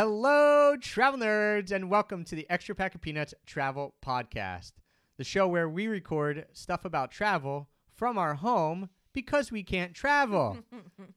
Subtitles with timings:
[0.00, 4.70] Hello, travel nerds, and welcome to the Extra Pack of Peanuts Travel Podcast,
[5.16, 10.58] the show where we record stuff about travel from our home because we can't travel.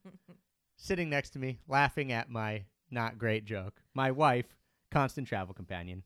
[0.78, 4.48] Sitting next to me, laughing at my not great joke, my wife,
[4.90, 6.02] constant travel companion,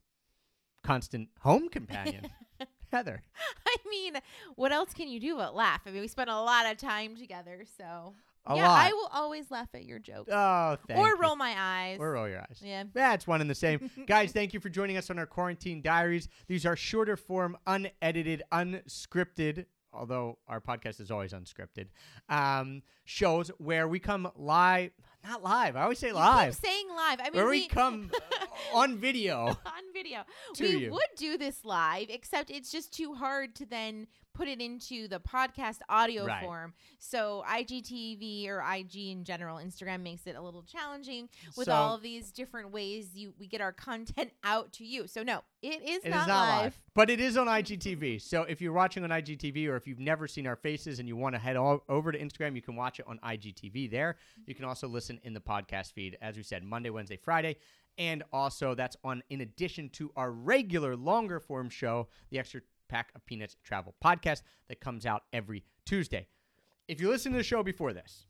[0.83, 2.27] constant home companion,
[2.91, 3.23] Heather.
[3.65, 4.17] I mean,
[4.57, 5.79] what else can you do but laugh?
[5.85, 8.15] I mean, we spent a lot of time together, so
[8.47, 8.85] A yeah, lot.
[8.87, 11.17] I will always laugh at your jokes Oh, thank or you.
[11.19, 11.97] roll my eyes.
[11.99, 12.61] Or roll your eyes.
[12.63, 12.83] yeah.
[12.93, 13.89] That's one and the same.
[14.07, 16.29] Guys, thank you for joining us on our quarantine diaries.
[16.47, 21.87] These are shorter form, unedited, unscripted, although our podcast is always unscripted,
[22.29, 24.91] um, shows where we come live,
[25.27, 27.19] not live, I always say You live, keep saying live.
[27.19, 28.11] I mean, where we, we come
[28.73, 29.47] on video.
[29.65, 30.23] on video.
[30.55, 30.91] to we you.
[30.91, 35.17] would do this live, except it's just too hard to then put it into the
[35.19, 36.43] podcast audio Right.
[36.43, 36.73] form.
[36.99, 41.95] So IGTV or IG in general, Instagram makes it a little challenging with So- all
[41.95, 45.07] of these different ways you we get our content out to you.
[45.07, 46.61] So no, it is It is not, not live.
[46.63, 48.21] live, but it is on IGTV.
[48.21, 51.15] So if you're watching on IGTV or if you've never seen our faces and you
[51.15, 54.17] want to head over to Instagram, you can watch it on IGTV there.
[54.45, 57.57] You can also listen in the podcast feed, as we said, Monday, Wednesday, Friday.
[57.97, 63.11] And also, that's on in addition to our regular longer form show, the Extra Pack
[63.15, 66.27] of Peanuts Travel Podcast, that comes out every Tuesday.
[66.87, 68.27] If you listen to the show before this,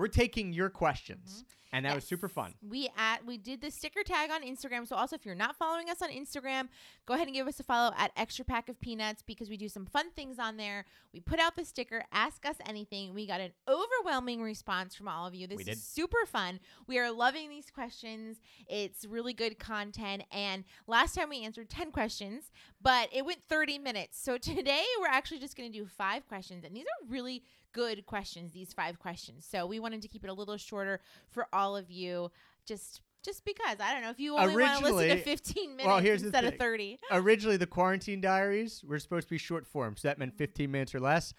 [0.00, 1.76] we're taking your questions, mm-hmm.
[1.76, 2.54] and that was super fun.
[2.66, 4.88] We at we did the sticker tag on Instagram.
[4.88, 6.68] So also if you're not following us on Instagram,
[7.04, 9.68] go ahead and give us a follow at Extra Pack of Peanuts because we do
[9.68, 10.86] some fun things on there.
[11.12, 13.12] We put out the sticker, ask us anything.
[13.12, 15.46] We got an overwhelming response from all of you.
[15.46, 16.60] This is super fun.
[16.86, 18.38] We are loving these questions.
[18.68, 20.22] It's really good content.
[20.32, 24.18] And last time we answered 10 questions, but it went 30 minutes.
[24.18, 26.64] So today we're actually just going to do five questions.
[26.64, 29.46] And these are really good questions, these five questions.
[29.48, 32.30] So we wanted to keep it a little shorter for all of you
[32.66, 35.86] just just because I don't know if you only want to listen to 15 minutes
[35.86, 36.98] well, here's instead of 30.
[37.10, 40.94] originally the quarantine diaries were supposed to be short form, so that meant 15 minutes
[40.94, 41.34] or less.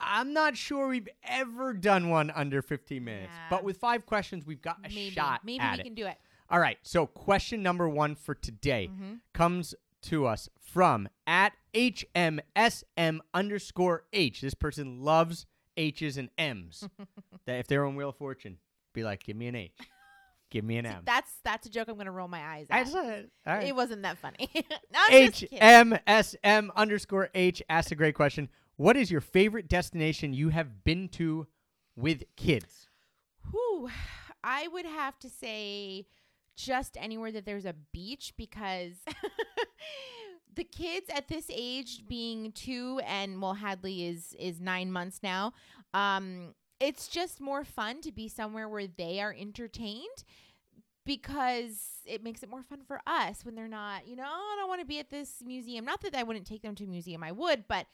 [0.00, 3.46] I'm not sure we've ever done one under 15 minutes, Yeah.
[3.50, 5.84] but with five questions, we've got a Maybe shot maybe we it.
[5.84, 6.16] can do it.
[6.48, 9.20] All right, so question number one for today Mhm.
[9.34, 14.40] comes to us from at HMSM underscore H.
[14.40, 15.46] This person loves
[15.76, 16.88] H's and M's.
[17.46, 18.58] that if they're on Wheel of Fortune,
[18.92, 19.72] be like, give me an H,
[20.50, 21.02] give me an M.
[21.04, 22.94] That's that's a joke I'm going to roll my eyes I at.
[22.94, 23.04] uh, all
[23.46, 23.68] right.
[23.68, 24.48] It wasn't that funny.
[24.54, 25.44] no, H.
[25.52, 28.48] M S M underscore H asked a great question.
[28.76, 31.46] What is your favorite destination you have been to
[31.96, 32.88] with kids?
[33.50, 33.90] Whew.
[34.42, 36.06] I would have to say
[36.56, 38.94] just anywhere that there's a beach because
[40.54, 45.52] the kids at this age being two and well Hadley is is 9 months now
[45.94, 50.24] um it's just more fun to be somewhere where they are entertained
[51.04, 54.56] because it makes it more fun for us when they're not, you know, "Oh, I
[54.58, 55.84] don't want to be at this museum.
[55.84, 57.86] Not that I wouldn't take them to a museum, I would, but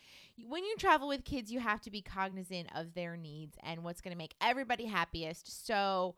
[0.47, 4.01] when you travel with kids, you have to be cognizant of their needs and what's
[4.01, 5.67] going to make everybody happiest.
[5.67, 6.17] So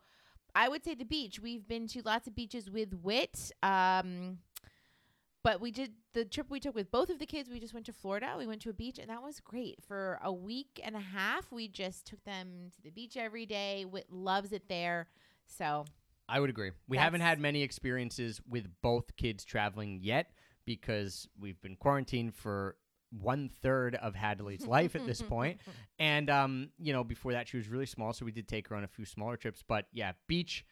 [0.53, 1.39] I would say the beach.
[1.39, 3.51] We've been to lots of beaches with Wit.
[3.63, 4.39] Um,
[5.43, 7.49] but we did the trip we took with both of the kids.
[7.49, 8.35] We just went to Florida.
[8.37, 9.79] We went to a beach, and that was great.
[9.87, 13.85] For a week and a half, we just took them to the beach every day.
[13.85, 15.07] Wit loves it there.
[15.47, 15.85] So
[16.29, 16.71] I would agree.
[16.87, 20.31] We haven't had many experiences with both kids traveling yet
[20.65, 22.75] because we've been quarantined for
[23.09, 25.59] one third of Hadley's life at this point.
[25.99, 28.75] And um, you know, before that she was really small, so we did take her
[28.75, 29.63] on a few smaller trips.
[29.67, 30.65] But yeah, beach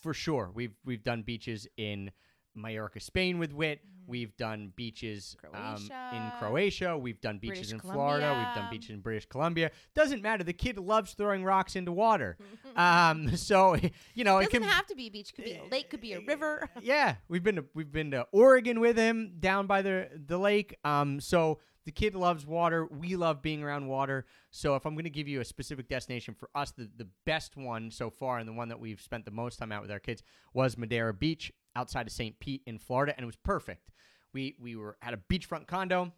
[0.00, 0.52] for sure.
[0.54, 2.12] We've we've done beaches in
[2.56, 3.80] Mallorca, Spain with Wit.
[4.06, 6.96] We've done beaches um, in Croatia.
[6.96, 8.34] We've done beaches British in Florida.
[8.36, 9.72] We've done beaches in British Columbia.
[9.94, 10.44] Doesn't matter.
[10.44, 12.36] The kid loves throwing rocks into water.
[12.76, 13.76] um, so
[14.14, 15.34] you know, it doesn't can have to be a beach.
[15.34, 15.90] Could be a lake.
[15.90, 16.68] Could be a river.
[16.82, 20.76] yeah, we've been to we've been to Oregon with him down by the the lake.
[20.84, 22.86] Um, so the kid loves water.
[22.86, 24.26] We love being around water.
[24.50, 27.56] So if I'm going to give you a specific destination for us, the the best
[27.56, 30.00] one so far and the one that we've spent the most time out with our
[30.00, 32.38] kids was Madeira Beach outside of St.
[32.40, 33.90] Pete in Florida, and it was perfect.
[34.32, 36.12] We we were at a beachfront condo.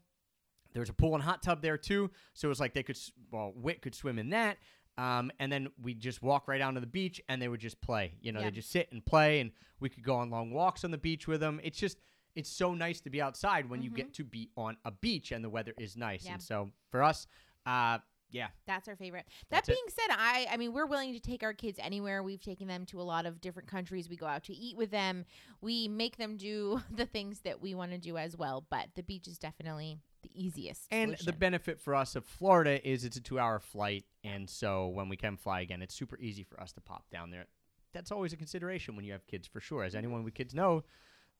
[0.73, 2.99] There was a pool and hot tub there too, so it was like they could
[3.31, 4.59] well Wit could swim in that.
[4.97, 8.15] Um, and then we just walk right onto the beach, and they would just play.
[8.21, 8.47] You know, Yeah.
[8.47, 11.29] they just sit and play, and we could go on long walks on the beach
[11.29, 11.61] with them.
[11.63, 11.99] It's just
[12.35, 15.45] it's so nice to be outside when you get to be on a beach and
[15.45, 16.25] the weather is nice.
[16.25, 16.35] Yeah.
[16.35, 17.27] And so for us,
[17.67, 17.99] uh,
[18.31, 19.27] yeah, That's our favorite.
[19.51, 19.77] That's that it.
[19.77, 22.23] being said, I I mean we're willing to take our kids anywhere.
[22.23, 24.09] We've taken them to a lot of different countries.
[24.09, 25.25] We go out to eat with them.
[25.61, 28.65] We make them do the things that we want to do as well.
[28.71, 30.87] But the beach is definitely the easiest.
[30.91, 34.05] And the benefit for us of Florida is it's a two hour flight.
[34.25, 37.31] And so when we can fly again, it's super easy for us to pop down
[37.31, 37.47] there
[37.93, 39.83] that's always a consideration when you have kids for sure.
[39.83, 39.99] As mm-hmm.
[39.99, 40.85] anyone with kids know,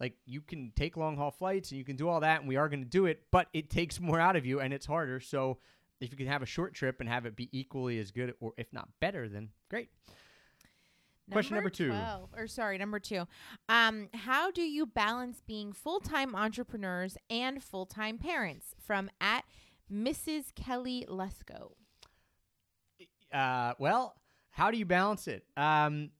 [0.01, 2.57] like you can take long haul flights and you can do all that, and we
[2.57, 5.21] are going to do it, but it takes more out of you and it's harder.
[5.21, 5.59] So
[6.01, 8.53] if you can have a short trip and have it be equally as good, or
[8.57, 9.91] if not better, then great.
[11.31, 11.89] Question number two.
[11.89, 13.27] 12, or sorry, number two.
[13.69, 18.75] Um, how do you balance being full time entrepreneurs and full time parents?
[18.79, 19.45] From at
[19.93, 20.55] Mrs.
[20.55, 21.73] Kelly Lesko.
[23.33, 24.15] Uh, well,
[24.51, 25.45] how do you balance it?
[25.57, 26.11] Um,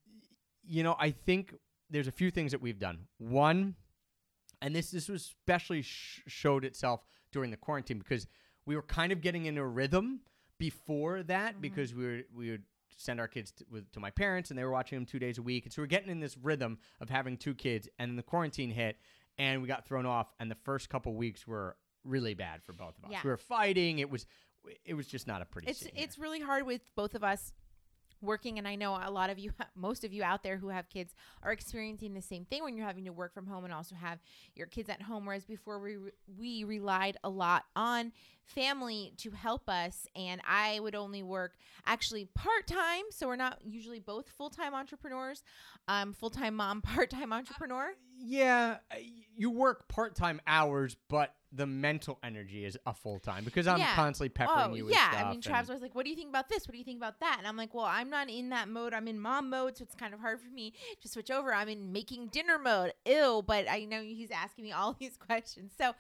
[0.63, 1.55] you know, I think
[1.89, 3.07] there's a few things that we've done.
[3.17, 3.77] One,
[4.61, 8.27] and this this was especially sh- showed itself during the quarantine because
[8.69, 10.21] we were kind of getting into a rhythm
[10.59, 11.61] before that Mhm.
[11.63, 12.65] because we were we would
[12.97, 15.39] send our kids to, with, to my parents and they were watching them two days
[15.39, 18.17] a week and so we're getting in this rhythm of having two kids and then
[18.17, 18.99] the quarantine hit
[19.39, 22.99] and we got thrown off and the first couple weeks were really bad for both
[22.99, 23.21] of us Yeah.
[23.25, 24.27] we were fighting it was
[24.85, 26.05] it was just not a pretty It's scene here.
[26.05, 27.53] it's really hard with both of us
[28.21, 30.89] working and I know a lot of you most of you out there who have
[30.89, 33.95] kids are experiencing the same thing when you're having to work from home and also
[33.95, 34.19] have
[34.55, 35.97] your kids at home whereas before we
[36.39, 38.13] we relied a lot on
[38.45, 41.57] family to help us and I would only work
[41.87, 45.43] actually part-time so we're not usually both full-time entrepreneurs.
[45.87, 47.93] Um full-time mom part-time entrepreneur.
[48.21, 49.05] Yeah, uh, y-
[49.37, 53.79] you work part time hours, but the mental energy is a full time because I'm
[53.79, 53.95] Yeah.
[53.95, 55.27] constantly oh, peppering oh you with yeah stuff.
[55.27, 56.99] I mean Travis was like what do you think about this what do you think
[56.99, 59.77] about that and I'm like well I'm not in that mode I'm in mom mode
[59.79, 62.93] so it's kind of hard for me to switch over I'm in making dinner mode
[63.07, 65.95] ew but I know he's asking me all these questions so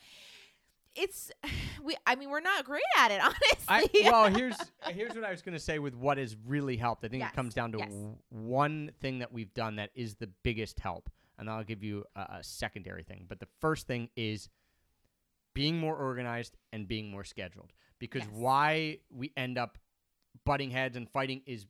[0.94, 1.30] it's
[1.82, 3.20] we I mean we're not great at it
[3.70, 4.04] honestly.
[4.04, 4.56] I, well, here's
[4.88, 7.04] here's what I was going to say with what has really helped.
[7.04, 7.88] I think Yes, it comes down to yes.
[7.88, 11.08] w- one thing that we've done that is the biggest help,
[11.38, 13.26] and I'll give you a, a secondary thing.
[13.28, 14.48] But the first thing is
[15.58, 17.72] being more organized and being more scheduled.
[17.98, 18.30] Because Yes.
[18.32, 19.76] why we end up
[20.44, 21.66] butting heads and fighting is,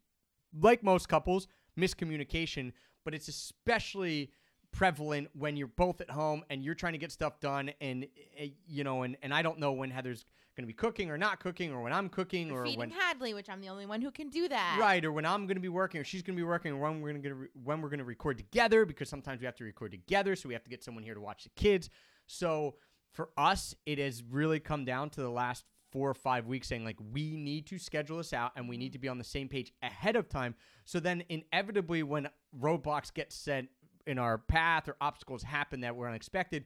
[0.52, 2.72] like most couples, miscommunication.
[3.02, 4.30] But it's especially
[4.72, 8.04] prevalent when you're both at home and you're trying to get stuff done, and
[8.38, 11.16] uh, you know, and and I don't know when Heather's going to be cooking or
[11.16, 14.02] not cooking, or when I'm cooking, or feeding when Hadley which I'm the only one
[14.02, 16.36] who can do that right, or when I'm going to be working, or she's going
[16.36, 18.84] to be working, or when we're going to re- when we're going to record together,
[18.84, 21.20] because sometimes we have to record together, so we have to get someone here to
[21.20, 21.88] watch the kids.
[22.26, 22.74] So
[23.12, 26.84] for us, it has really come down to the last four or five weeks saying
[26.84, 28.92] like we need to schedule this out and we need mm-hmm.
[28.92, 30.54] to be on the same page ahead of time.
[30.84, 32.28] So then inevitably, when
[32.58, 33.66] roadblocks get set
[34.06, 36.64] in our path or obstacles happen that were unexpected,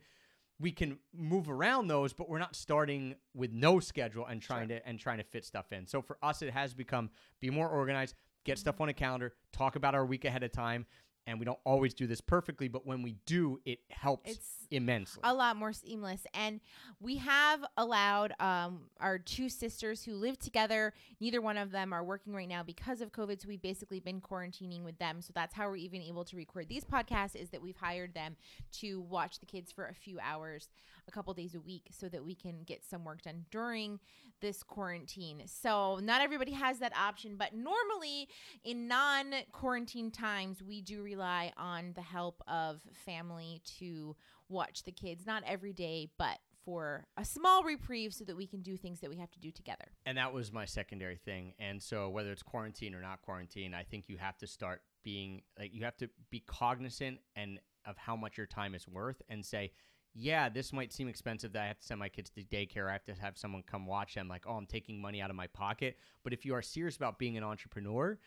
[0.61, 4.87] we can move around those, but we're not starting with no schedule and trying to
[4.87, 5.87] and trying to fit stuff in.
[5.87, 7.11] So for us, it has become
[7.41, 8.15] be more organized,
[8.45, 8.85] get stuff mm-hmm.
[8.85, 10.87] on a calendar, talk about our week ahead of time,
[11.27, 15.21] and we don't always do this perfectly, but when we do, it helps It's immensely.
[15.25, 16.61] a lot more seamless and
[16.99, 22.03] we have allowed um, our two sisters who live together neither one of them are
[22.03, 25.55] working right now because of covid so we've basically been quarantining with them so that's
[25.55, 28.35] how we're even able to record these podcasts is that we've hired them
[28.73, 30.71] to watch the kids for a few hours
[31.09, 33.99] a couple days a week so that we can get some work done during
[34.41, 35.43] this quarantine.
[35.47, 38.29] So not everybody has that option but normally
[38.65, 44.17] in non quarantine times we do rely on the help of family to
[44.49, 45.27] watch the kids.
[45.27, 49.11] Not every day but for a small reprieve so that we can do things that
[49.11, 49.85] we have to do together.
[50.07, 51.55] And that was my secondary thing.
[51.59, 55.43] And so whether it's quarantine or not quarantine, I think you have to start being
[55.59, 59.45] like you have to be cognizant and of how much your time is worth and
[59.45, 59.73] say,
[60.15, 62.89] yeah, this might seem expensive that I have to send my kids to daycare.
[62.89, 64.29] I have to have someone come watch them.
[64.29, 65.97] Like, oh, I'm taking money out of my pocket.
[66.23, 68.19] But if you are serious about being an entrepreneur,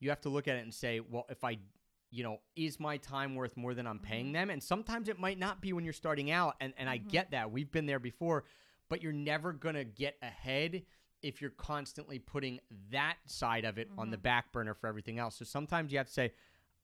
[0.00, 1.58] you have to look at it and say, well, if I,
[2.10, 4.48] you know, is my time worth more than I'm paying them?
[4.50, 6.54] And sometimes it might not be when you're starting out.
[6.60, 7.08] And, and I Mhm.
[7.08, 7.50] get that.
[7.50, 8.44] We've been there before,
[8.88, 10.84] but you're never going to get ahead
[11.22, 12.60] if you're constantly putting
[12.90, 15.36] that side of it on the back burner for everything else.
[15.36, 16.32] So sometimes you have to say,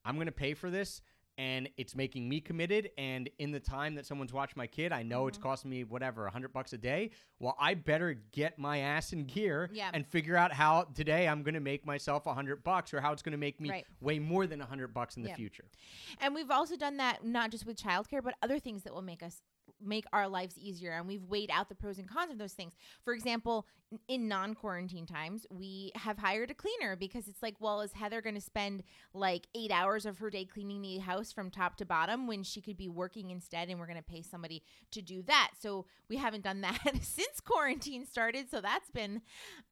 [0.05, 1.03] I'm going to pay for this
[1.39, 5.03] and it's making me committed and in the time that someone's watched my kid, I
[5.03, 5.49] know it's mm-hmm.
[5.49, 7.11] costing me whatever, 100 bucks a day.
[7.39, 9.91] Well, I better get my ass in gear Yeah.
[9.93, 13.23] and figure out how today I'm going to make myself 100 bucks or how it's
[13.23, 13.87] going to make me Right.
[14.01, 15.65] way more than 100 bucks in the future.
[16.21, 19.23] And we've also done that not just with childcare, but other things that will make
[19.23, 19.43] us
[19.81, 20.93] make our lives easier.
[20.93, 22.75] And we've weighed out the pros and cons of those things.
[23.05, 23.67] For example,
[24.09, 28.21] in non quarantine times, we have hired a cleaner because it's like, well, is Heather
[28.21, 28.83] going to spend
[29.15, 32.61] like eight hours of her day cleaning the house from top to bottom when she
[32.61, 33.69] could be working instead?
[33.69, 35.53] And we're going to pay somebody to do that.
[35.59, 38.51] So we haven't done that since quarantine started.
[38.51, 39.23] So that's been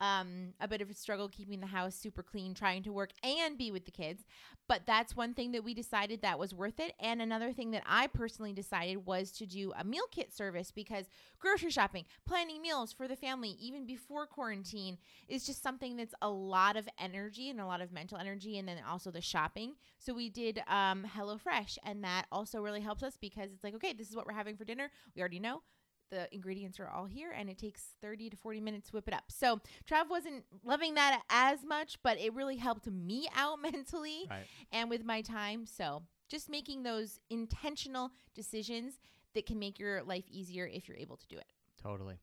[0.01, 3.59] um, a bit of a struggle keeping the house super clean, trying to work and
[3.59, 4.25] be with the kids.
[4.67, 6.95] But that's one thing that we decided that was worth it.
[7.01, 10.71] And another thing that I personally decided was to do a meal meal kit service
[10.71, 11.07] because
[11.41, 14.99] grocery shopping, planning meals for the family, even before quarantine,
[15.29, 18.67] is just something that's a lot of energy and a lot of mental energy, and
[18.69, 19.75] then also the shopping.
[19.99, 23.93] So we did um, HelloFresh, and that also really helps us because it's like, okay,
[23.93, 24.91] this is what we're having for dinner.
[25.15, 25.63] We already know
[26.11, 29.13] the ingredients are all here and it takes 30 to 40 minutes to whip it
[29.13, 29.25] up.
[29.29, 34.47] So Trav wasn't loving that as much, but it really helped me out mentally Right.
[34.73, 35.67] and with my time.
[35.67, 38.95] So just making those intentional decisions
[39.35, 41.53] that can make your life easier if you're able to do it.
[41.83, 42.17] Totally.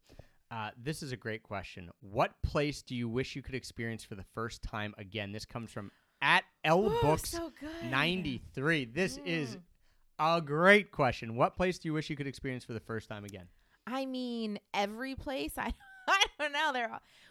[0.51, 1.89] Uh, this is a great question.
[2.01, 5.31] What place do you wish you could experience for the first time again?
[5.31, 7.51] This comes from at L Ooh, Books so
[7.89, 8.85] 93.
[8.85, 10.37] This is Mm.
[10.37, 11.35] a great question.
[11.35, 13.47] What place do you wish you could experience for the first time again?
[13.87, 15.53] I mean, every place.
[15.57, 15.73] I
[16.07, 16.71] I don't know.
[16.71, 16.89] There,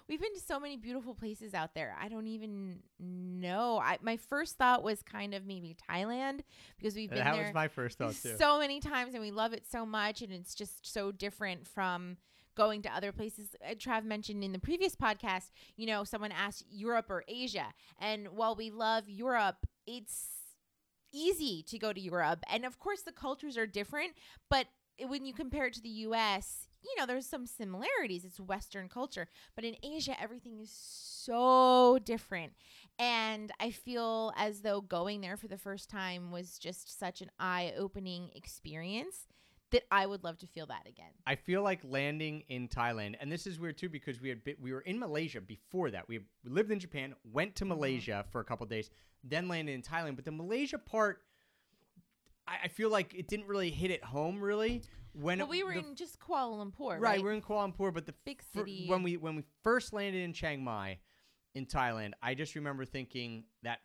[0.09, 1.97] we've been to so many beautiful places out there.
[2.01, 3.79] I don't even know.
[3.79, 6.41] I my first thought was kind of maybe Thailand
[6.77, 8.37] because we've been that there was my first thought too.
[8.37, 12.17] so many times and we love it so much and it's just so different from
[12.55, 13.57] going to other places.
[13.65, 17.67] Uh, Trav mentioned in the previous podcast, you know, someone asked Europe or Asia.
[17.99, 20.27] And while we love Europe, it's
[21.13, 22.45] easy to go to Europe.
[22.51, 24.13] And of course, the cultures are different,
[24.51, 24.67] but
[25.09, 28.25] when you compare it to the US, you know, there's some similarities.
[28.25, 29.29] It's Western culture.
[29.57, 32.53] But in Asia, everything is so different.
[32.99, 37.31] And I feel as though going there for the first time was just such an
[37.39, 39.27] eye opening experience
[39.71, 41.11] that I would love to feel that again.
[41.27, 44.57] I feel like landing in Thailand, and this is weird too because we had been,
[44.61, 46.09] we were in Malaysia before that.
[46.09, 47.75] We, we lived in Japan, went to mm-hmm.
[47.75, 48.91] Malaysia for a couple days,
[49.23, 50.17] then landed in Thailand.
[50.17, 51.23] But the Malaysia part,
[52.47, 55.75] I, I feel like it didn't really hit it home really when it- we were
[55.75, 57.23] the- in just Kuala Lumpur, right, right?
[57.23, 58.87] We're in Kuala Lumpur, but the Big fir- city.
[58.87, 60.99] when we when we first landed in Chiang Mai,
[61.55, 63.81] in Thailand, I just remember thinking that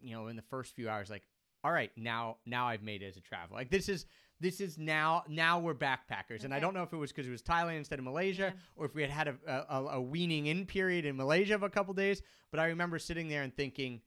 [0.00, 1.26] you know in the first few hours, like,
[1.62, 3.56] all right, now now I've made it as a traveler.
[3.56, 4.06] Like this is
[4.40, 7.30] this is now now we're backpackers, and I don't know if it was because it
[7.30, 8.60] was Thailand instead of Malaysia, Yeah.
[8.76, 11.70] or if we had had a, a, a weaning in period in Malaysia of a
[11.70, 12.20] couple days.
[12.50, 14.00] But I remember sitting there and thinking,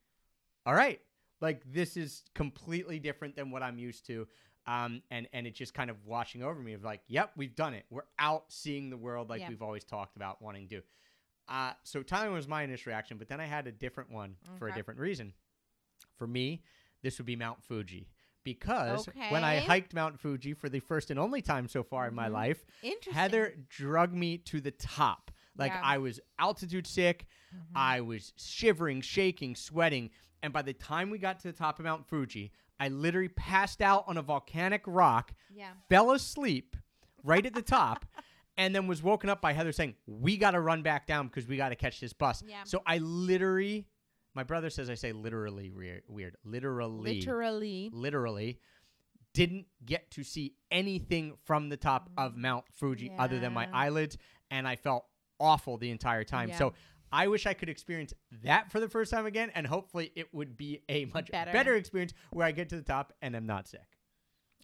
[0.65, 0.99] all right,
[1.41, 4.27] like this is completely different than what I'm used to.
[4.67, 7.73] Um, and and it's just kind of washing over me of like, yep, we've done
[7.73, 7.85] it.
[7.89, 9.49] We're out seeing the world like Yeah.
[9.49, 10.81] we've always talked about wanting to do.
[11.47, 14.67] Uh, so Thailand was my initial reaction, but then I had a different one for
[14.67, 15.31] a different reason.
[16.17, 16.63] For me,
[17.01, 18.09] this would be Mount Fuji
[18.53, 22.13] because when I hiked Mount Fuji for the first and only time so far in
[22.15, 22.33] my Mhm.
[22.33, 22.65] life,
[23.11, 25.31] Heather drug me to the top.
[25.57, 25.81] Like Yeah.
[25.83, 27.59] I was altitude sick, Mhm.
[27.75, 30.11] I was shivering, shaking, sweating,
[30.43, 33.81] and by the time we got to the top of Mount Fuji, I literally passed
[33.81, 35.71] out on a volcanic rock, yeah.
[35.89, 36.75] fell asleep
[37.23, 38.05] right at the top,
[38.57, 41.47] and then was woken up by Heather saying, "We got to run back down because
[41.47, 42.63] we got to catch this bus." Yeah.
[42.65, 43.87] So I literally,
[44.37, 47.89] my brother says I say literally re- weird, literally, Literally.
[47.91, 48.59] literally
[49.33, 52.23] didn't get to see anything from the top mm.
[52.23, 54.15] of Mount Fuji other than my eyelids,
[54.51, 55.05] and I felt
[55.39, 56.49] awful the entire time.
[56.49, 56.57] Yeah.
[56.59, 56.73] So
[57.11, 58.13] I wish I could experience
[58.43, 61.51] that for the first time again, and hopefully it would be a much Better.
[61.51, 63.97] better, experience where I get to the top and I'm not sick.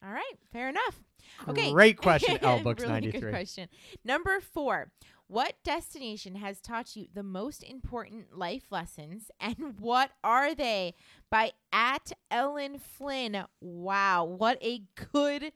[0.06, 0.34] All right.
[0.52, 1.02] Fair enough.
[1.48, 1.72] Okay.
[1.72, 3.32] Great question, L Books really ninety three.
[3.32, 3.70] question.
[4.04, 4.92] Number four.
[5.34, 10.94] What destination has taught you the most important life lessons, and what are they?
[11.32, 13.44] By at Ellen Flynn.
[13.60, 15.52] Wow, what a good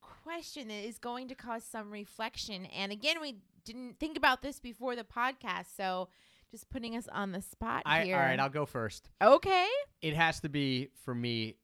[0.00, 2.66] question that is going to cause some reflection.
[2.66, 6.08] And again, we didn't think about this before the podcast, so
[6.50, 8.16] just putting us on the spot I, here.
[8.16, 9.08] all right, I'll go first.
[9.22, 9.68] okay.
[10.00, 11.54] It has to be for me,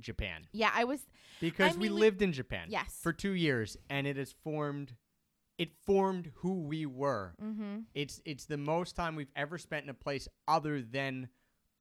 [0.00, 1.06] Japan, Yeah, I was.
[1.40, 2.98] because we mean, we- lived in Japan Yes.
[3.00, 4.94] for two years, and it has formed.
[5.60, 7.34] It formed who we were.
[7.42, 7.80] Mm-hmm.
[7.94, 11.28] It's it's the most time we've ever spent in a place other than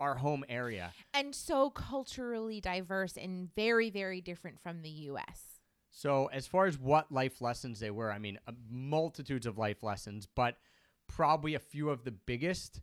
[0.02, 0.92] our home area.
[1.14, 5.62] and so culturally diverse and very very different from the US.
[5.92, 9.82] So as far as what life lessons they were, I mean, uh, multitudes of life
[9.82, 10.58] lessons, but
[11.08, 12.82] probably a few of the biggest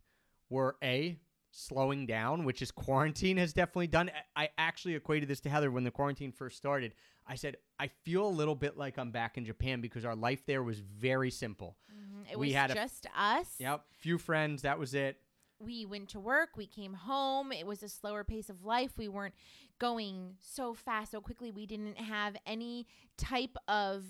[0.49, 1.19] were a
[1.51, 4.09] slowing down, which is quarantine has definitely done.
[4.35, 6.95] I I actually equated this to Heather when the quarantine first started.
[7.27, 10.45] I said I feel a little bit like I'm back in Japan because our life
[10.45, 11.77] there was very simple.
[11.91, 12.31] Mm-hmm.
[12.31, 13.55] It We was had a- just us.
[13.59, 15.17] Yep, few friends, that was it.
[15.59, 17.51] We went to work, we came home.
[17.51, 18.91] It was a slower pace of life.
[18.97, 19.33] We weren't
[19.79, 21.51] going so fast so quickly.
[21.51, 22.85] We didn't have any
[23.17, 24.03] type of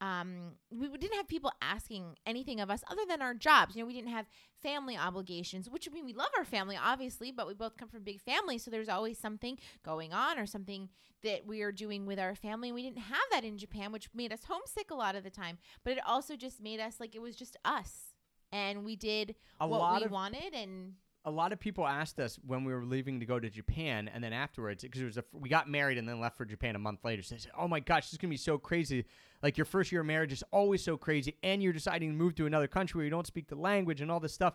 [0.00, 3.76] um, we didn't have people asking anything of us other than our jobs.
[3.76, 4.26] You know, we didn't have
[4.62, 8.02] family obligations, which I mean, we love our family, obviously, but we both come from
[8.02, 8.64] big families.
[8.64, 10.88] So there's always something going on or something
[11.22, 12.68] that we are doing with our family.
[12.68, 15.30] And we didn't have that in Japan, which made us homesick a lot of the
[15.30, 15.58] time.
[15.84, 18.14] But it also just made us like it was just us.
[18.52, 22.38] And we did A what we of wanted and a lot of people asked us
[22.46, 25.24] when we were leaving to go to Japan, and then afterwards, because it was a,
[25.32, 27.22] we got married and then left for Japan a month later.
[27.22, 29.04] So they said, "Oh my gosh, this is gonna be so crazy!
[29.42, 32.34] Like your first year of marriage is always so crazy, and you're deciding to move
[32.36, 34.54] to another country where you don't speak the language and all this stuff.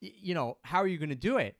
[0.00, 1.56] You know, how are you gonna do it?"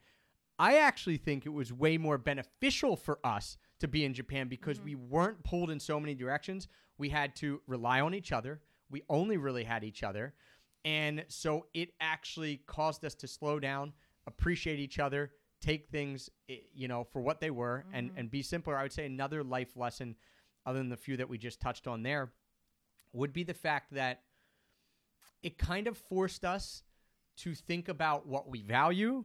[0.58, 4.78] I actually think it was way more beneficial for us to be in Japan because
[4.78, 4.86] mm-hmm.
[4.86, 6.68] we weren't pulled in so many directions.
[6.98, 8.60] We had to rely on each other.
[8.90, 10.34] We only really had each other.
[10.84, 13.92] And so it actually caused us to slow down,
[14.26, 16.30] appreciate each other, take things,
[16.72, 18.18] you know, for what they were and, mm-hmm.
[18.18, 18.76] and be simpler.
[18.76, 20.14] I would say another life lesson,
[20.64, 22.32] other than the few that we just touched on there,
[23.12, 24.22] would be the fact that
[25.42, 26.82] it kind of forced us
[27.38, 29.24] to think about what we value,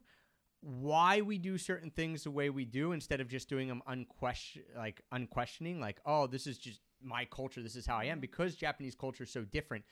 [0.62, 4.64] why we do certain things the way we do, instead of just doing them unquestion
[4.78, 8.18] like unquestioning, like, oh, this is just my culture, this is how I am.
[8.18, 8.22] Mm-hmm.
[8.22, 9.84] Because Japanese culture is so different,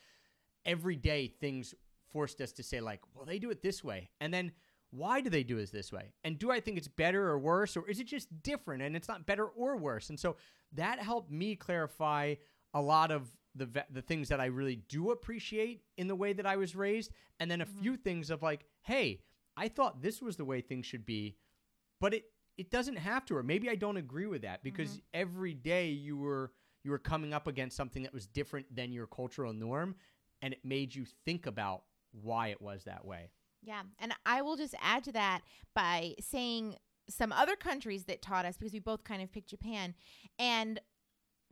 [0.65, 1.73] every day things
[2.11, 4.09] forced us to say, like, well, they do it this way.
[4.19, 4.51] And then
[4.91, 6.13] why do they do it this way?
[6.23, 9.07] And do I think it's better or worse, or is it just different and it's
[9.07, 10.09] not better or worse?
[10.09, 10.35] And so
[10.73, 12.35] that helped me clarify
[12.73, 16.45] a lot of the the things that I really do appreciate in the way that
[16.45, 17.81] I was raised, and then a mm-hmm.
[17.81, 19.21] few things of like, hey,
[19.57, 21.35] I thought this was the way things should be,
[21.99, 22.25] but it
[22.57, 24.99] it doesn't have to, or maybe I don't agree with that because mm-hmm.
[25.13, 26.51] every day you were
[26.83, 29.95] you were coming up against something that was different than your cultural norm,
[30.41, 33.31] and it made you think about why it was that way.
[33.61, 33.81] Yeah.
[33.99, 35.41] And I will just add to that
[35.75, 36.75] by saying
[37.09, 39.95] some other countries that taught us because we both kind of picked Japan.
[40.37, 40.79] And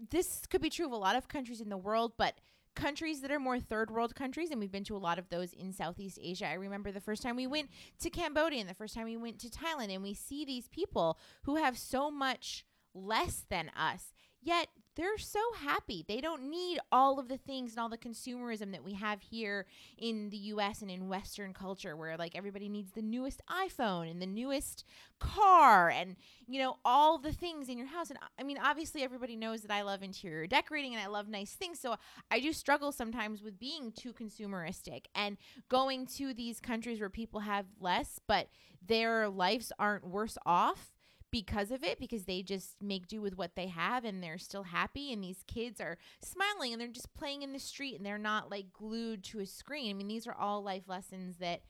[0.10, 2.36] this could be true of a lot of countries in the world, but
[2.76, 5.52] countries that are more third world countries, and we've been to a lot of those
[5.54, 6.48] in Southeast Asia.
[6.48, 9.40] I remember the first time we went to Cambodia and the first time we went
[9.40, 14.68] to Thailand, and we see these people who have so much less than us, yet
[14.98, 16.04] they're so happy.
[16.08, 19.68] They don't need all of the things and all the consumerism that we have here
[19.96, 24.20] in the US and in Western culture, where like everybody needs the newest iPhone and
[24.20, 24.86] the newest
[25.20, 26.16] car and,
[26.48, 28.10] you know, all the things in your house.
[28.10, 31.54] And I mean, obviously, everybody knows that I love interior decorating and I love nice
[31.54, 31.80] things.
[31.80, 31.96] So
[32.32, 35.38] I do struggle sometimes with being too consumeristic and
[35.70, 38.48] going to these countries where people have less, but
[38.84, 40.97] their lives aren't worse off
[41.32, 44.64] because of it because they just make do with what they have and they're still
[44.64, 48.18] happy and these kids are smiling and they're just playing in the street and they're
[48.18, 49.90] not like glued to a screen.
[49.90, 51.62] I mean, these are all life lessons that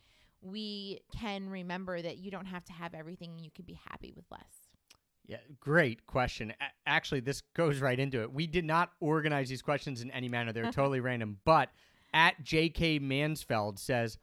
[0.42, 4.14] we can remember that you don't have to have everything and you can be happy
[4.16, 4.68] with less.
[5.26, 6.54] Yeah, great question.
[6.62, 8.32] A- actually, this goes right into it.
[8.32, 11.38] We did not organize these questions in any manner; they're totally random.
[11.44, 11.70] But
[12.14, 13.02] at J.K.
[13.02, 14.18] Mansfeld says,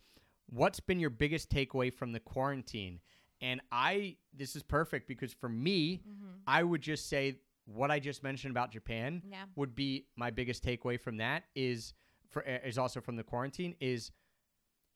[0.47, 3.01] "What's been your biggest takeaway from the quarantine?"
[3.44, 6.37] And I, this is perfect because for me, mm-hmm.
[6.46, 9.44] I would just say what I just mentioned about Japan Yeah.
[9.54, 11.92] would be my biggest takeaway from that is
[12.30, 14.12] for is also from the quarantine is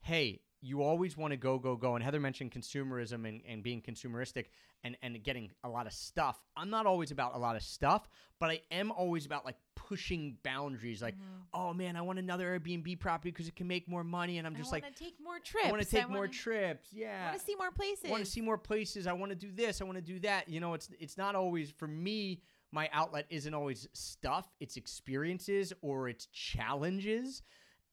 [0.01, 1.95] hey, you always want to go, go, go.
[1.95, 4.47] And Heather mentioned consumerism and, and being consumeristic
[4.83, 6.41] and, and getting a lot of stuff.
[6.57, 8.09] I'm not always about a lot of stuff,
[8.41, 11.01] but I am always about like pushing boundaries.
[11.01, 11.43] Like, mm-hmm.
[11.55, 14.39] oh man, I want another Airbnb property because it can make more money.
[14.39, 15.67] And I'm just I like, want to take more trips.
[15.67, 16.89] I want to take more wanna- trips.
[16.93, 17.23] Yeah.
[17.23, 18.05] I want to see more places.
[18.07, 19.07] I want to see more places.
[19.07, 19.81] I want to do this.
[19.81, 20.49] I want to do that.
[20.49, 22.43] You know, it's it's not always for me.
[22.71, 24.47] My outlet isn't always stuff.
[24.61, 27.43] It's experiences or it's challenges.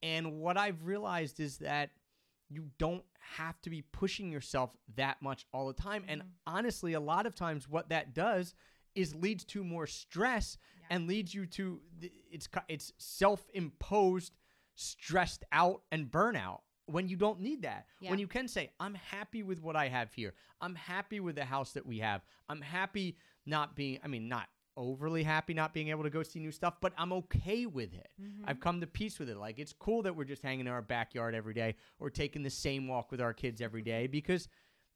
[0.04, 1.91] And what I've realized is that
[2.49, 3.03] you don't
[3.38, 6.03] have to be pushing yourself that much all the time.
[6.08, 6.55] And mm-hmm.
[6.55, 8.53] honestly, a lot of times, what that does
[8.93, 10.58] is leads to more stress
[10.89, 11.81] and leads you to
[12.31, 14.34] it's it's self-imposed,
[14.75, 17.88] stressed out, and burnout when you don't need that.
[17.99, 18.12] Yeah.
[18.12, 20.34] When you can say, "I'm happy with what I have here.
[20.62, 22.21] I'm happy with the house that we have.
[22.47, 23.99] I'm happy not being.
[24.03, 27.13] I mean, not." Overly happy not being able to go see new stuff but i'm
[27.13, 28.09] okay with it.
[28.45, 29.38] I've come to peace with it.
[29.38, 32.49] Like it's cool that we're just hanging in our backyard every day or taking the
[32.49, 34.47] same walk with our kids every day because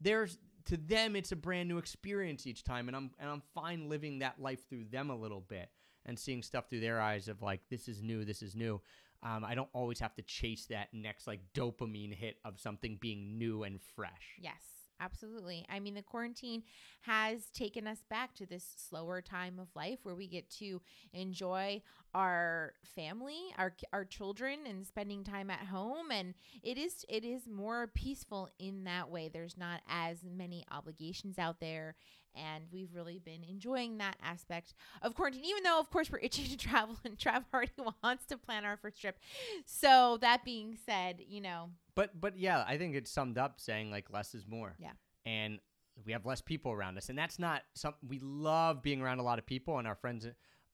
[0.02, 3.90] there's to them it's a brand new experience each time and I'm and I'm fine
[3.90, 5.70] living that life through them a little bit
[6.06, 8.82] and seeing stuff through their eyes of like this is new this is new.
[9.22, 13.38] Um, I don't always have to chase that next like dopamine hit of something being
[13.38, 14.38] new and fresh.
[14.40, 14.62] Yes,
[15.00, 15.66] absolutely.
[15.70, 16.64] I mean, the quarantine
[17.02, 20.82] has taken us back to this slower time of life where we get to
[21.14, 21.82] enjoy
[22.14, 26.12] our family, our our children, and spending time at home.
[26.12, 29.30] And it is it is more peaceful in that way.
[29.32, 31.96] There's not as many obligations out there,
[32.36, 35.46] and we've really been enjoying that aspect of quarantine.
[35.46, 37.72] Even though, of course, we're itching to travel, and Trav already
[38.04, 39.18] wants to plan our first trip.
[39.66, 43.92] So that being said, you know, but but yeah I think it's summed up saying
[43.92, 44.92] like less is more Yeah.
[45.26, 45.60] and
[46.06, 49.24] we have less people around us and that's not something we love being around a
[49.24, 50.26] lot of people and our friends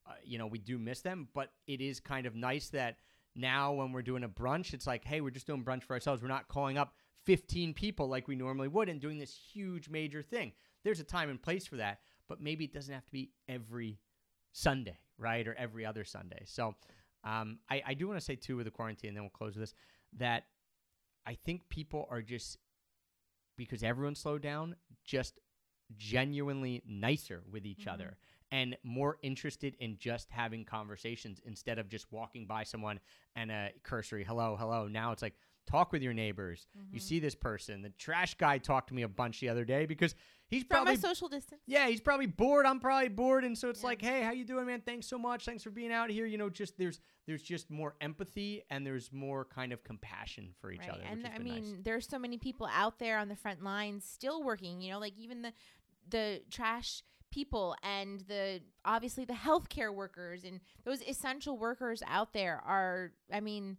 [0.08, 2.98] uh, you know we do miss them but it is kind of nice that
[3.36, 6.22] now when we're doing a brunch it's like hey we're just doing brunch for ourselves
[6.22, 6.94] we're not calling up
[7.26, 10.52] 15 people like we normally would and doing this huge major thing.
[10.84, 13.98] There's a time and place for that, but maybe it doesn't have to be every
[14.52, 15.48] Sunday, right?
[15.48, 16.44] Or every other Sunday.
[16.46, 16.76] So
[17.24, 19.56] um, I, I do want to say, too, with the quarantine, and then we'll close
[19.56, 19.74] with this,
[20.18, 20.44] that
[21.26, 22.60] I think people are just,
[23.58, 25.40] because everyone slowed down, just
[25.98, 27.94] genuinely nicer with each Mhm.
[27.94, 28.18] other
[28.56, 33.00] and more interested in just having conversations instead of just walking by someone
[33.36, 34.88] and a cursory hello, hello.
[34.88, 35.34] Now it's like
[35.68, 36.68] talk with your neighbors.
[36.92, 37.04] You Mhm.
[37.04, 37.82] see this person.
[37.82, 40.16] The trash guy talked to me a bunch the other day because
[40.48, 41.64] he's From probably a social distance.
[41.66, 42.66] yeah, he's probably bored.
[42.66, 43.88] I'm probably bored, and so it's Yeah.
[43.88, 44.82] like, hey, how you doing, man?
[44.82, 45.44] Thanks so much.
[45.44, 46.26] Thanks for being out here.
[46.26, 50.72] You know, just there's there's just more empathy and there's more kind of compassion for
[50.72, 50.92] each right.
[50.92, 51.04] other.
[51.04, 51.82] And I mean, nice.
[51.84, 54.80] there's so many people out there on the front lines still working.
[54.82, 55.52] You know, like even the
[56.08, 57.02] the trash
[57.36, 63.12] people and the obviously the healthcare workers and those essential workers out there are.
[63.32, 63.78] I mean.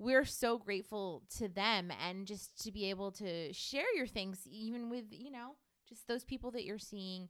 [0.00, 4.90] We're so grateful to them and just to be able to share your things, even
[4.90, 5.56] with, you know,
[5.88, 7.28] just those people that you're seeing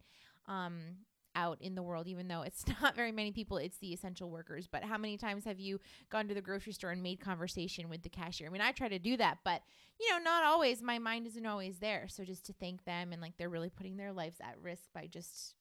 [0.48, 0.98] um,
[1.38, 4.66] out in the world, even though it's not very many people, it's the essential workers.
[4.66, 8.02] But how many times have you gone to the grocery store and made conversation with
[8.02, 8.48] the cashier?
[8.48, 9.62] I mean, I try to do that, but
[10.00, 10.82] you know, not always.
[10.82, 12.06] My mind isn't always there.
[12.08, 15.06] So just to thank them and like they're really putting their lives at risk by
[15.06, 15.54] just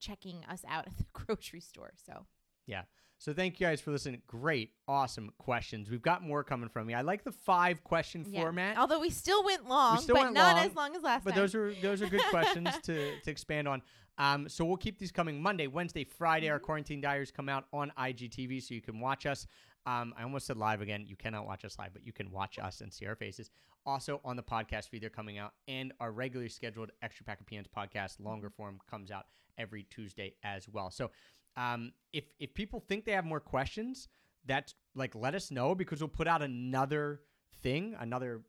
[0.00, 1.92] checking us out at the grocery store.
[2.06, 2.26] So
[2.66, 2.82] yeah.
[3.20, 4.22] So thank you guys for listening.
[4.28, 5.90] Great, awesome questions.
[5.90, 6.94] We've got more coming from you.
[6.94, 8.42] I like the five question yeah.
[8.42, 8.78] format.
[8.78, 11.24] Although we still went long, we still but went not long, as long as last
[11.24, 11.40] but time.
[11.40, 13.82] those are those are good questions to, to expand on.
[14.18, 16.48] Um, so we'll keep these coming Monday, Wednesday, Friday.
[16.48, 16.62] Our Mhm.
[16.62, 19.46] quarantine diaries come out on IGTV, so you can watch us.
[19.88, 21.06] Um, I almost said live again.
[21.06, 23.50] You cannot watch us live, but you can watch us and see our faces.
[23.86, 27.46] Also on the podcast feed, they're coming out, and our regularly scheduled Extra Pack of
[27.46, 29.24] Peanuts podcast, longer form, comes out
[29.56, 30.90] every Tuesday as well.
[30.90, 31.10] So
[31.56, 34.08] um, if if people think they have more questions,
[34.44, 37.22] that's like let us know because we'll put out another
[37.62, 38.42] thing, another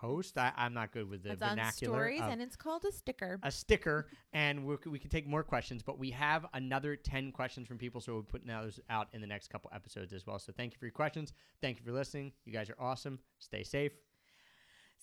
[0.00, 0.36] post.
[0.38, 1.94] I, I'm not good with the it's on vernacular.
[1.94, 3.38] stories of- and it's called a sticker.
[3.42, 5.82] a sticker, and we we can take more questions.
[5.82, 9.26] But we have another ten questions from people, so we'll put those out in the
[9.26, 10.38] next couple episodes as well.
[10.38, 11.32] So thank you for your questions.
[11.60, 12.32] Thank you for listening.
[12.44, 13.18] You guys are awesome.
[13.38, 13.92] Stay safe.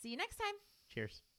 [0.01, 0.53] See you next time.
[0.89, 1.33] Cheers.